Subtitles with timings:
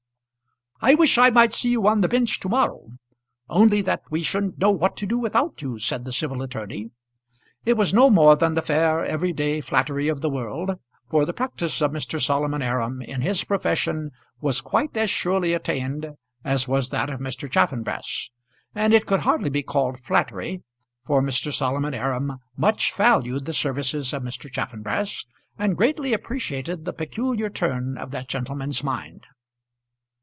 [0.83, 2.87] "I wish I might see you on the bench to morrow;
[3.47, 6.89] only that we shouldn't know what to do without you," said the civil attorney.
[7.63, 10.71] It was no more than the fair every day flattery of the world,
[11.07, 12.19] for the practice of Mr.
[12.19, 14.09] Solomon Aram in his profession
[14.39, 16.07] was quite as surely attained
[16.43, 17.47] as was that of Mr.
[17.47, 18.31] Chaffanbrass.
[18.73, 20.63] And it could hardly be called flattery,
[21.03, 21.53] for Mr.
[21.53, 24.51] Solomon Aram much valued the services of Mr.
[24.51, 25.27] Chaffanbrass,
[25.59, 29.27] and greatly appreciated the peculiar turn of that gentleman's mind.